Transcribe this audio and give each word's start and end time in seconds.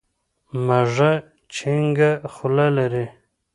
مږه 0.65 1.11
چينګه 1.53 2.11
خوله 2.33 2.67
لري. 2.77 3.05